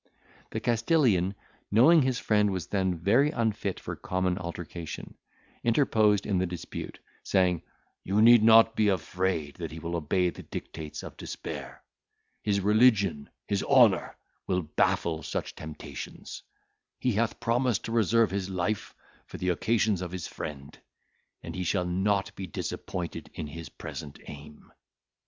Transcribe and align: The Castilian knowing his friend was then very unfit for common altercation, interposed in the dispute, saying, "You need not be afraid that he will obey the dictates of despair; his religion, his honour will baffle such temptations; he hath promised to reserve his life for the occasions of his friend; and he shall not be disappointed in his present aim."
The 0.49 0.59
Castilian 0.59 1.35
knowing 1.69 2.01
his 2.01 2.17
friend 2.17 2.49
was 2.51 2.65
then 2.65 2.97
very 2.97 3.29
unfit 3.29 3.79
for 3.79 3.95
common 3.95 4.35
altercation, 4.39 5.13
interposed 5.63 6.25
in 6.25 6.39
the 6.39 6.47
dispute, 6.47 6.97
saying, 7.21 7.61
"You 8.03 8.19
need 8.19 8.41
not 8.41 8.75
be 8.75 8.87
afraid 8.87 9.57
that 9.57 9.69
he 9.71 9.77
will 9.77 9.95
obey 9.95 10.31
the 10.31 10.41
dictates 10.41 11.03
of 11.03 11.17
despair; 11.17 11.83
his 12.41 12.61
religion, 12.61 13.29
his 13.47 13.61
honour 13.61 14.17
will 14.47 14.63
baffle 14.63 15.21
such 15.21 15.53
temptations; 15.53 16.41
he 16.97 17.11
hath 17.11 17.39
promised 17.39 17.85
to 17.85 17.91
reserve 17.91 18.31
his 18.31 18.49
life 18.49 18.95
for 19.27 19.37
the 19.37 19.49
occasions 19.49 20.01
of 20.01 20.11
his 20.11 20.25
friend; 20.25 20.79
and 21.43 21.53
he 21.55 21.63
shall 21.63 21.85
not 21.85 22.35
be 22.35 22.47
disappointed 22.47 23.29
in 23.35 23.45
his 23.45 23.69
present 23.69 24.17
aim." 24.25 24.71